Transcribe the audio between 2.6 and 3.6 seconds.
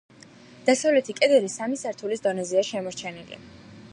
შემორჩენილი.